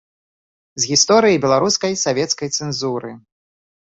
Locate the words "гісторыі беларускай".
0.91-1.93